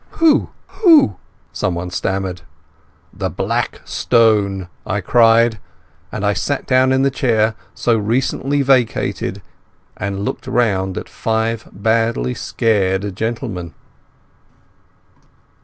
"Who—who—" 0.13 1.17
someone 1.53 1.91
stammered. 1.91 2.41
"The 3.13 3.29
Black 3.29 3.81
Stone," 3.85 4.67
I 4.83 4.99
cried, 4.99 5.59
and 6.11 6.25
I 6.25 6.33
sat 6.33 6.65
down 6.65 6.91
in 6.91 7.03
the 7.03 7.11
chair 7.11 7.53
so 7.75 7.99
recently 7.99 8.63
vacated 8.63 9.43
and 9.95 10.25
looked 10.25 10.47
round 10.47 10.97
at 10.97 11.07
five 11.07 11.69
badly 11.71 12.33
scared 12.33 13.15
gentlemen. 13.15 13.75